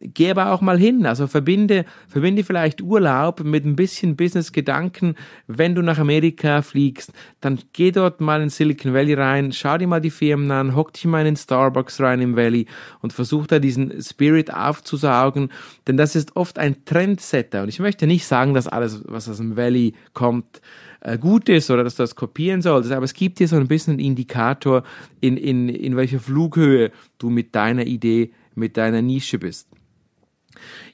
geh 0.00 0.30
aber 0.30 0.52
auch 0.52 0.60
mal 0.60 0.78
hin. 0.78 1.06
Also 1.06 1.26
verbinde, 1.26 1.84
verbinde 2.08 2.44
vielleicht 2.44 2.82
Urlaub 2.82 3.44
mit 3.44 3.64
ein 3.64 3.76
bisschen 3.76 4.16
Business-Gedanken. 4.16 5.14
Wenn 5.46 5.74
du 5.74 5.82
nach 5.82 5.98
Amerika 5.98 6.62
fliegst, 6.62 7.12
dann 7.40 7.60
geh 7.72 7.90
dort 7.90 8.20
mal 8.20 8.42
in 8.42 8.48
Silicon 8.48 8.94
Valley 8.94 9.14
rein, 9.14 9.52
schau 9.52 9.78
dir 9.78 9.86
mal 9.86 10.00
die 10.00 10.10
Firmen 10.10 10.50
an, 10.50 10.74
hock 10.74 10.92
dich 10.92 11.04
mal 11.04 11.20
in 11.20 11.26
den 11.26 11.36
Starbucks 11.36 12.00
rein 12.00 12.20
im 12.20 12.36
Valley 12.36 12.66
und 13.00 13.12
versuch 13.12 13.46
da 13.46 13.58
diesen 13.58 14.02
Spirit 14.02 14.52
aufzusaugen. 14.52 15.50
Denn 15.86 15.96
das 15.96 16.16
ist 16.16 16.36
oft 16.36 16.58
ein 16.58 16.84
Trendsetter. 16.84 17.62
Und 17.62 17.68
ich 17.68 17.80
möchte 17.80 18.06
nicht 18.06 18.26
sagen, 18.26 18.54
dass 18.54 18.68
alles, 18.68 19.02
was 19.06 19.28
aus 19.28 19.36
dem 19.36 19.56
Valley 19.56 19.94
kommt, 20.14 20.60
äh, 21.00 21.18
gut 21.18 21.48
ist 21.48 21.70
oder 21.70 21.84
dass 21.84 21.96
du 21.96 22.02
das 22.02 22.14
kopieren 22.14 22.62
solltest, 22.62 22.92
aber 22.92 23.04
es 23.04 23.14
gibt 23.14 23.38
dir 23.38 23.48
so 23.48 23.56
ein 23.56 23.68
bisschen 23.68 23.94
einen 23.94 24.00
Indikator, 24.00 24.82
in, 25.20 25.36
in, 25.36 25.68
in 25.68 25.96
welcher 25.96 26.20
Flughöhe 26.20 26.90
du 27.18 27.30
mit 27.30 27.54
deiner 27.54 27.86
Idee 27.86 28.32
mit 28.54 28.76
deiner 28.76 29.02
Nische 29.02 29.38
bist. 29.38 29.68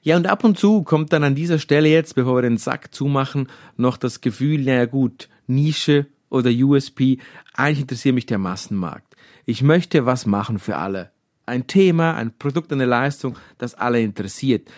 Ja, 0.02 0.16
und 0.16 0.26
ab 0.26 0.44
und 0.44 0.58
zu 0.58 0.82
kommt 0.82 1.12
dann 1.12 1.24
an 1.24 1.34
dieser 1.34 1.58
Stelle 1.58 1.88
jetzt, 1.88 2.14
bevor 2.14 2.36
wir 2.36 2.42
den 2.42 2.58
Sack 2.58 2.94
zumachen, 2.94 3.48
noch 3.76 3.96
das 3.96 4.20
Gefühl, 4.20 4.62
naja 4.62 4.86
gut, 4.86 5.28
Nische 5.46 6.06
oder 6.30 6.50
USP, 6.50 7.18
eigentlich 7.54 7.80
interessiert 7.80 8.14
mich 8.14 8.26
der 8.26 8.38
Massenmarkt. 8.38 9.16
Ich 9.44 9.62
möchte 9.62 10.06
was 10.06 10.26
machen 10.26 10.58
für 10.58 10.76
alle. 10.76 11.10
Ein 11.46 11.66
Thema, 11.66 12.14
ein 12.14 12.36
Produkt, 12.36 12.72
eine 12.72 12.86
Leistung, 12.86 13.36
das 13.58 13.74
alle 13.74 14.00
interessiert. 14.00 14.68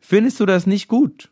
Findest 0.00 0.40
du 0.40 0.46
das 0.46 0.66
nicht 0.66 0.88
gut? 0.88 1.30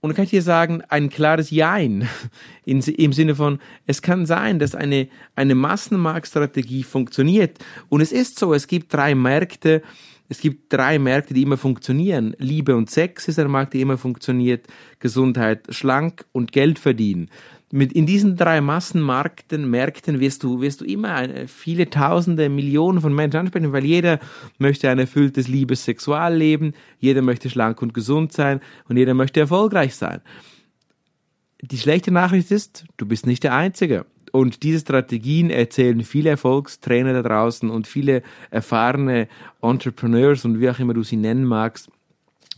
Und 0.00 0.14
kann 0.14 0.24
ich 0.24 0.30
dir 0.30 0.42
sagen, 0.42 0.82
ein 0.88 1.10
klares 1.10 1.50
Jein 1.50 2.08
in, 2.64 2.80
im 2.80 3.12
Sinne 3.12 3.34
von, 3.34 3.58
es 3.86 4.02
kann 4.02 4.26
sein, 4.26 4.58
dass 4.58 4.74
eine, 4.74 5.08
eine 5.34 5.54
Massenmarktstrategie 5.54 6.84
funktioniert. 6.84 7.58
Und 7.88 8.00
es 8.00 8.12
ist 8.12 8.38
so, 8.38 8.54
es 8.54 8.68
gibt 8.68 8.92
drei 8.92 9.14
Märkte, 9.14 9.82
es 10.28 10.40
gibt 10.40 10.72
drei 10.72 10.98
Märkte, 10.98 11.32
die 11.32 11.42
immer 11.42 11.56
funktionieren. 11.56 12.36
Liebe 12.38 12.76
und 12.76 12.90
Sex 12.90 13.28
ist 13.28 13.38
ein 13.38 13.50
Markt, 13.50 13.72
der 13.74 13.80
immer 13.80 13.96
funktioniert. 13.96 14.66
Gesundheit, 14.98 15.66
schlank 15.70 16.26
und 16.32 16.52
Geld 16.52 16.78
verdienen. 16.78 17.30
Mit, 17.70 17.92
in 17.92 18.06
diesen 18.06 18.36
drei 18.36 18.60
Massenmärkten, 18.60 19.68
Märkten 19.68 20.20
wirst 20.20 20.42
du, 20.42 20.60
wirst 20.60 20.80
du 20.80 20.84
immer 20.84 21.14
eine, 21.14 21.48
viele 21.48 21.90
Tausende, 21.90 22.48
Millionen 22.48 23.00
von 23.00 23.14
Menschen 23.14 23.40
ansprechen, 23.40 23.72
weil 23.72 23.84
jeder 23.84 24.20
möchte 24.58 24.88
ein 24.88 24.98
erfülltes 24.98 25.48
Liebes-Sexualleben, 25.48 26.74
jeder 26.98 27.20
möchte 27.20 27.50
schlank 27.50 27.82
und 27.82 27.92
gesund 27.92 28.32
sein 28.32 28.60
und 28.88 28.96
jeder 28.96 29.12
möchte 29.12 29.40
erfolgreich 29.40 29.94
sein. 29.96 30.20
Die 31.60 31.78
schlechte 31.78 32.10
Nachricht 32.10 32.50
ist, 32.50 32.84
du 32.96 33.04
bist 33.04 33.26
nicht 33.26 33.42
der 33.42 33.54
Einzige. 33.54 34.06
Und 34.32 34.62
diese 34.62 34.80
Strategien 34.80 35.50
erzählen 35.50 36.02
viele 36.02 36.30
Erfolgstrainer 36.30 37.12
da 37.12 37.22
draußen 37.22 37.70
und 37.70 37.86
viele 37.86 38.22
erfahrene 38.50 39.28
Entrepreneurs 39.62 40.44
und 40.44 40.60
wie 40.60 40.70
auch 40.70 40.78
immer 40.78 40.94
du 40.94 41.02
sie 41.02 41.16
nennen 41.16 41.44
magst. 41.44 41.90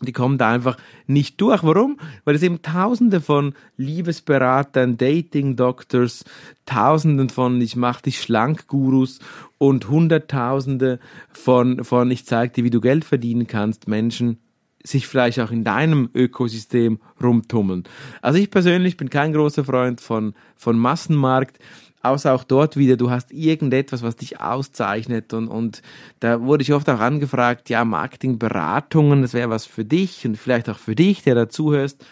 Die 0.02 0.12
kommen 0.12 0.38
da 0.38 0.50
einfach 0.50 0.78
nicht 1.06 1.40
durch. 1.42 1.62
Warum? 1.62 1.98
Weil 2.24 2.34
es 2.34 2.42
eben 2.42 2.62
tausende 2.62 3.20
von 3.20 3.54
Liebesberatern, 3.76 4.96
Dating-Doctors, 4.96 6.24
tausenden 6.64 7.28
von 7.28 7.60
Ich 7.60 7.76
mach 7.76 8.00
dich 8.00 8.20
schlank 8.20 8.66
Gurus 8.66 9.18
und 9.58 9.90
hunderttausende 9.90 11.00
von, 11.30 11.84
von 11.84 12.10
Ich 12.10 12.24
zeig 12.24 12.54
dir, 12.54 12.64
wie 12.64 12.70
du 12.70 12.80
Geld 12.80 13.04
verdienen 13.04 13.46
kannst, 13.46 13.88
Menschen 13.88 14.38
sich 14.82 15.06
vielleicht 15.06 15.40
auch 15.40 15.50
in 15.50 15.64
deinem 15.64 16.10
Ökosystem 16.14 16.98
rumtummeln. 17.22 17.84
Also 18.22 18.38
ich 18.38 18.50
persönlich 18.50 18.96
bin 18.96 19.10
kein 19.10 19.32
großer 19.32 19.64
Freund 19.64 20.00
von, 20.00 20.34
von 20.56 20.78
Massenmarkt, 20.78 21.58
außer 22.02 22.32
auch 22.32 22.44
dort 22.44 22.76
wieder, 22.76 22.96
du 22.96 23.10
hast 23.10 23.32
irgendetwas, 23.32 24.02
was 24.02 24.16
dich 24.16 24.40
auszeichnet 24.40 25.34
und, 25.34 25.48
und 25.48 25.82
da 26.20 26.40
wurde 26.40 26.62
ich 26.62 26.72
oft 26.72 26.88
auch 26.88 27.00
angefragt, 27.00 27.68
ja, 27.68 27.84
Marketingberatungen, 27.84 29.22
das 29.22 29.34
wäre 29.34 29.50
was 29.50 29.66
für 29.66 29.84
dich 29.84 30.26
und 30.26 30.36
vielleicht 30.36 30.68
auch 30.70 30.78
für 30.78 30.94
dich, 30.94 31.22
der 31.22 31.34
dazuhörst. 31.34 32.04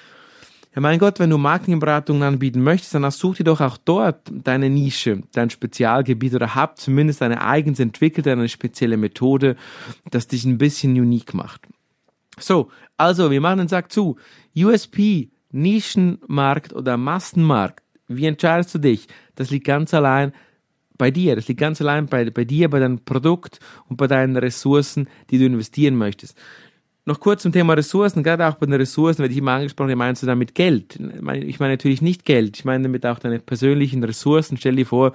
Ja, 0.74 0.82
mein 0.82 0.98
Gott, 0.98 1.18
wenn 1.18 1.30
du 1.30 1.38
Marketingberatungen 1.38 2.22
anbieten 2.22 2.62
möchtest, 2.62 2.94
dann 2.94 3.10
such 3.10 3.36
dir 3.36 3.44
doch 3.44 3.62
auch 3.62 3.78
dort 3.78 4.30
deine 4.30 4.68
Nische, 4.68 5.22
dein 5.32 5.48
Spezialgebiet 5.48 6.34
oder 6.34 6.54
hab 6.54 6.78
zumindest 6.78 7.22
eine 7.22 7.42
eigens 7.42 7.80
entwickelte, 7.80 8.30
eine 8.30 8.48
spezielle 8.48 8.98
Methode, 8.98 9.56
das 10.10 10.28
dich 10.28 10.44
ein 10.44 10.58
bisschen 10.58 10.92
unique 10.92 11.32
macht. 11.32 11.62
So, 12.40 12.70
also 12.96 13.30
wir 13.30 13.40
machen 13.40 13.58
den 13.58 13.68
Sack 13.68 13.92
zu. 13.92 14.16
USP, 14.56 15.30
Nischenmarkt 15.50 16.72
oder 16.72 16.96
Massenmarkt. 16.96 17.82
Wie 18.08 18.26
entscheidest 18.26 18.74
du 18.74 18.78
dich? 18.78 19.06
Das 19.34 19.50
liegt 19.50 19.66
ganz 19.66 19.92
allein 19.94 20.32
bei 20.96 21.10
dir. 21.10 21.36
Das 21.36 21.48
liegt 21.48 21.60
ganz 21.60 21.80
allein 21.80 22.06
bei, 22.06 22.28
bei 22.30 22.44
dir, 22.44 22.68
bei 22.68 22.80
deinem 22.80 23.04
Produkt 23.04 23.60
und 23.88 23.96
bei 23.96 24.06
deinen 24.06 24.36
Ressourcen, 24.36 25.08
die 25.30 25.38
du 25.38 25.46
investieren 25.46 25.96
möchtest. 25.96 26.36
Noch 27.08 27.20
kurz 27.20 27.42
zum 27.42 27.52
Thema 27.52 27.72
Ressourcen, 27.72 28.22
gerade 28.22 28.46
auch 28.46 28.56
bei 28.56 28.66
den 28.66 28.74
Ressourcen 28.74 29.20
werde 29.20 29.32
ich 29.32 29.38
immer 29.38 29.52
angesprochen, 29.52 29.96
meinst 29.96 30.22
du 30.22 30.26
damit 30.26 30.54
Geld? 30.54 30.96
Ich 30.96 31.22
meine, 31.22 31.42
ich 31.42 31.58
meine 31.58 31.72
natürlich 31.72 32.02
nicht 32.02 32.26
Geld, 32.26 32.58
ich 32.58 32.66
meine 32.66 32.82
damit 32.82 33.06
auch 33.06 33.18
deine 33.18 33.38
persönlichen 33.38 34.04
Ressourcen. 34.04 34.58
Stell 34.58 34.76
dir 34.76 34.84
vor, 34.84 35.12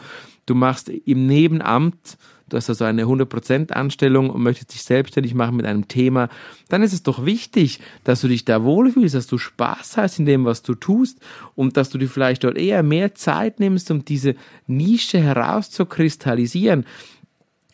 du 0.47 0.55
machst 0.55 0.89
im 0.89 1.27
Nebenamt 1.27 2.17
du 2.49 2.57
hast 2.57 2.69
also 2.69 2.85
eine 2.85 3.03
100% 3.03 3.71
Anstellung 3.71 4.29
und 4.29 4.41
möchtest 4.43 4.73
dich 4.73 4.83
selbstständig 4.83 5.33
machen 5.33 5.55
mit 5.55 5.65
einem 5.65 5.87
Thema, 5.87 6.29
dann 6.69 6.83
ist 6.83 6.93
es 6.93 7.03
doch 7.03 7.25
wichtig, 7.25 7.79
dass 8.03 8.21
du 8.21 8.27
dich 8.27 8.45
da 8.45 8.63
wohlfühlst, 8.63 9.15
dass 9.15 9.27
du 9.27 9.37
Spaß 9.37 9.97
hast 9.97 10.19
in 10.19 10.25
dem, 10.25 10.45
was 10.45 10.61
du 10.61 10.75
tust 10.75 11.19
und 11.55 11.77
dass 11.77 11.89
du 11.89 11.97
dir 11.97 12.07
vielleicht 12.07 12.43
dort 12.43 12.57
eher 12.57 12.83
mehr 12.83 13.15
Zeit 13.15 13.59
nimmst, 13.59 13.89
um 13.91 14.05
diese 14.05 14.35
Nische 14.67 15.19
herauszukristallisieren. 15.19 16.85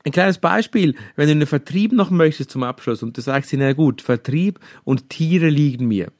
Ein 0.05 0.11
kleines 0.11 0.37
Beispiel, 0.37 0.95
wenn 1.15 1.27
du 1.27 1.31
einen 1.31 1.47
Vertrieb 1.47 1.91
noch 1.91 2.09
möchtest 2.09 2.51
zum 2.51 2.63
Abschluss 2.63 3.03
und 3.03 3.17
du 3.17 3.21
sagst 3.21 3.51
dir, 3.51 3.59
na 3.59 3.73
gut, 3.73 4.01
Vertrieb 4.01 4.59
und 4.83 5.09
Tiere 5.09 5.49
liegen 5.49 5.87
mir. 5.87 6.11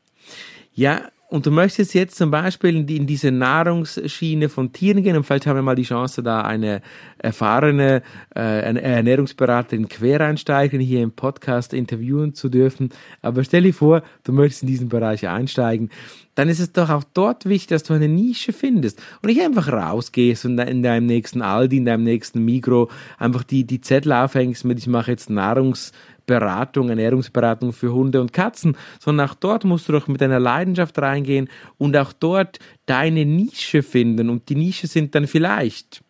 Ja, 0.73 1.09
und 1.29 1.45
du 1.45 1.51
möchtest 1.51 1.93
jetzt 1.93 2.15
zum 2.15 2.31
Beispiel 2.31 2.75
in, 2.75 2.87
die, 2.87 2.97
in 2.97 3.05
diese 3.05 3.31
Nahrungsschiene 3.31 4.49
von 4.49 4.73
Tieren 4.73 5.03
gehen 5.03 5.15
und 5.15 5.23
vielleicht 5.23 5.45
haben 5.45 5.57
wir 5.57 5.61
mal 5.61 5.75
die 5.75 5.83
Chance, 5.83 6.23
da 6.23 6.41
eine 6.41 6.81
erfahrene 7.19 8.01
äh, 8.35 8.39
eine 8.39 8.81
Ernährungsberaterin 8.81 9.87
Quereinsteigerin 9.87 10.81
hier 10.81 11.03
im 11.03 11.11
Podcast 11.11 11.73
interviewen 11.73 12.33
zu 12.33 12.49
dürfen. 12.49 12.89
Aber 13.21 13.43
stell 13.43 13.63
dir 13.63 13.73
vor, 13.73 14.01
du 14.23 14.33
möchtest 14.33 14.63
in 14.63 14.69
diesen 14.69 14.89
Bereich 14.89 15.27
einsteigen, 15.27 15.89
dann 16.33 16.49
ist 16.49 16.59
es 16.59 16.71
doch 16.71 16.89
auch 16.89 17.03
dort 17.13 17.45
wichtig, 17.45 17.67
dass 17.67 17.83
du 17.83 17.93
eine 17.93 18.07
Nische 18.07 18.53
findest 18.53 19.01
und 19.21 19.27
nicht 19.27 19.41
einfach 19.41 19.71
rausgehst 19.71 20.45
und 20.45 20.57
in 20.57 20.81
deinem 20.81 21.05
nächsten 21.05 21.41
Aldi, 21.41 21.77
in 21.77 21.85
deinem 21.85 22.05
nächsten 22.05 22.43
Migro 22.43 22.89
einfach 23.17 23.43
die, 23.43 23.65
die 23.65 23.81
Zettel 23.81 24.13
aufhängst 24.13 24.65
mit, 24.65 24.79
ich 24.79 24.87
mache 24.87 25.11
jetzt 25.11 25.29
Nahrungs 25.29 25.91
Beratung, 26.29 26.89
Ernährungsberatung 26.89 27.73
für 27.73 27.91
Hunde 27.91 28.21
und 28.21 28.31
Katzen, 28.31 28.77
sondern 28.99 29.27
auch 29.27 29.33
dort 29.33 29.65
musst 29.65 29.89
du 29.89 29.93
doch 29.93 30.07
mit 30.07 30.21
deiner 30.21 30.39
Leidenschaft 30.39 30.97
reingehen 30.99 31.49
und 31.79 31.97
auch 31.97 32.13
dort 32.13 32.59
deine 32.85 33.25
Nische 33.25 33.81
finden. 33.81 34.29
Und 34.29 34.47
die 34.49 34.55
Nische 34.55 34.85
sind 34.85 35.15
dann 35.15 35.25
vielleicht 35.25 36.03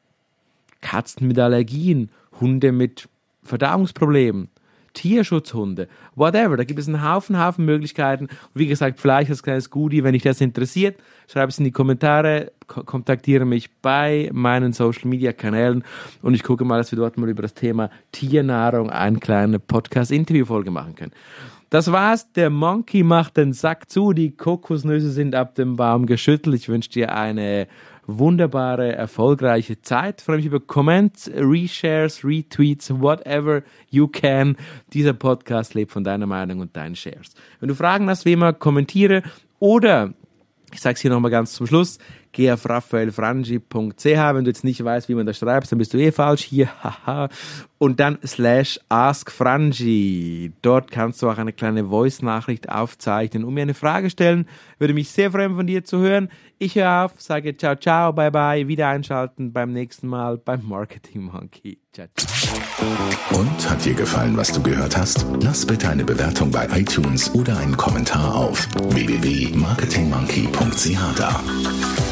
Katzen 0.81 1.27
mit 1.27 1.39
Allergien, 1.39 2.09
Hunde 2.41 2.73
mit 2.73 3.07
Verdauungsproblemen, 3.43 4.49
Tierschutzhunde, 4.93 5.87
whatever. 6.15 6.57
Da 6.57 6.63
gibt 6.63 6.79
es 6.79 6.87
einen 6.87 7.03
Haufen, 7.03 7.39
Haufen 7.39 7.65
Möglichkeiten. 7.65 8.25
Und 8.25 8.49
wie 8.53 8.67
gesagt, 8.67 8.99
vielleicht 8.99 9.29
als 9.29 9.43
kleines 9.43 9.69
Goodie, 9.69 10.03
wenn 10.03 10.13
dich 10.13 10.23
das 10.23 10.41
interessiert, 10.41 10.99
schreib 11.27 11.49
es 11.49 11.59
in 11.59 11.65
die 11.65 11.71
Kommentare, 11.71 12.51
kontaktiere 12.67 13.45
mich 13.45 13.69
bei 13.81 14.29
meinen 14.33 14.73
Social 14.73 15.07
Media 15.07 15.33
Kanälen 15.33 15.83
und 16.21 16.33
ich 16.33 16.43
gucke 16.43 16.65
mal, 16.65 16.77
dass 16.77 16.91
wir 16.91 16.97
dort 16.97 17.17
mal 17.17 17.29
über 17.29 17.41
das 17.41 17.53
Thema 17.53 17.89
Tiernahrung 18.11 18.89
eine 18.89 19.19
kleine 19.19 19.59
Podcast-Interview-Folge 19.59 20.71
machen 20.71 20.95
können. 20.95 21.11
Das 21.69 21.91
war's. 21.91 22.31
Der 22.33 22.49
Monkey 22.49 23.03
macht 23.03 23.37
den 23.37 23.53
Sack 23.53 23.89
zu. 23.91 24.13
Die 24.13 24.31
Kokosnüsse 24.31 25.11
sind 25.11 25.35
ab 25.35 25.53
dem 25.53 25.75
Baum 25.75 26.07
geschüttelt. 26.07 26.55
Ich 26.55 26.67
wünsche 26.67 26.89
dir 26.89 27.13
eine 27.15 27.67
wunderbare, 28.17 28.93
erfolgreiche 28.93 29.81
Zeit. 29.81 30.21
Ich 30.21 30.25
freue 30.25 30.37
mich 30.37 30.45
über 30.45 30.59
Comments, 30.59 31.29
Reshares, 31.35 32.23
Retweets, 32.23 32.89
whatever 32.99 33.63
you 33.89 34.07
can. 34.07 34.57
Dieser 34.93 35.13
Podcast 35.13 35.73
lebt 35.75 35.91
von 35.91 36.03
deiner 36.03 36.25
Meinung 36.25 36.59
und 36.59 36.75
deinen 36.75 36.95
Shares. 36.95 37.33
Wenn 37.59 37.69
du 37.69 37.75
Fragen 37.75 38.09
hast, 38.09 38.25
wie 38.25 38.33
immer, 38.33 38.53
kommentiere 38.53 39.21
oder 39.59 40.13
ich 40.71 40.81
sage 40.81 40.95
es 40.95 41.01
hier 41.01 41.11
nochmal 41.11 41.31
ganz 41.31 41.53
zum 41.53 41.67
Schluss. 41.67 41.97
Geh 42.31 42.51
auf 42.51 42.69
raphaelfrangi.ch. 42.69 44.05
Wenn 44.05 44.43
du 44.43 44.49
jetzt 44.49 44.63
nicht 44.63 44.83
weißt, 44.83 45.09
wie 45.09 45.15
man 45.15 45.25
das 45.25 45.39
schreibt, 45.39 45.71
dann 45.71 45.79
bist 45.79 45.93
du 45.93 45.97
eh 45.97 46.11
falsch. 46.11 46.43
Hier, 46.43 46.69
haha. 46.83 47.29
Und 47.77 47.99
dann 47.99 48.19
slash 48.25 48.79
askfrangi. 48.89 50.51
Dort 50.61 50.91
kannst 50.91 51.21
du 51.21 51.29
auch 51.29 51.37
eine 51.37 51.53
kleine 51.53 51.85
Voice-Nachricht 51.85 52.69
aufzeichnen 52.69 53.45
und 53.45 53.53
mir 53.53 53.61
eine 53.61 53.73
Frage 53.73 54.09
stellen. 54.09 54.47
Würde 54.77 54.93
mich 54.93 55.09
sehr 55.09 55.31
freuen, 55.31 55.55
von 55.55 55.65
dir 55.65 55.83
zu 55.83 55.99
hören. 55.99 56.29
Ich 56.59 56.75
höre 56.75 57.05
auf, 57.05 57.13
sage 57.17 57.55
ciao, 57.55 57.75
ciao, 57.75 58.11
bye, 58.11 58.31
bye. 58.31 58.67
Wieder 58.67 58.89
einschalten 58.89 59.53
beim 59.53 59.71
nächsten 59.71 60.07
Mal 60.07 60.37
beim 60.37 60.67
Marketing 60.67 61.23
Monkey. 61.23 61.79
Ciao, 61.93 62.07
ciao. 62.15 63.39
Und 63.39 63.69
hat 63.69 63.85
dir 63.85 63.93
gefallen, 63.93 64.35
was 64.35 64.51
du 64.51 64.61
gehört 64.61 64.97
hast? 64.97 65.25
Lass 65.41 65.65
bitte 65.65 65.87
eine 65.87 66.03
Bewertung 66.03 66.51
bei 66.51 66.67
iTunes 66.77 67.33
oder 67.33 67.57
einen 67.57 67.77
Kommentar 67.77 68.35
auf 68.35 68.67
www.marketingmonkey.ch 68.75 71.15
da. 71.15 71.41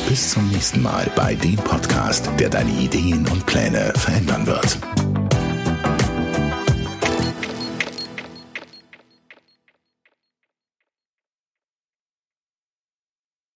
Bis 0.08 0.30
zum 0.30 0.48
nächsten 0.50 0.82
Mal 0.82 1.12
bei 1.18 1.36
dem 1.36 1.58
Podcast, 1.58 2.30
der 2.40 2.50
deine 2.50 2.72
Ideen 2.72 3.28
und 3.28 3.46
Pläne 3.46 3.92
verändern 3.96 4.48
wird. 4.48 4.78